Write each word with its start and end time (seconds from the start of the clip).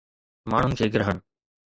ماڻهن 0.53 0.73
کي 0.79 0.87
گرهڻ 0.95 1.21